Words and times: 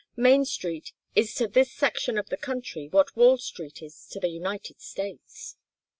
Main 0.15 0.45
Street 0.45 0.93
is 1.15 1.35
to 1.35 1.47
this 1.47 1.71
section 1.71 2.17
of 2.17 2.29
the 2.29 2.35
country 2.37 2.87
what 2.89 3.15
Wall 3.15 3.37
Street 3.37 3.83
is 3.83 4.07
to 4.07 4.19
the 4.19 4.29
United 4.29 4.81
States." 4.81 5.57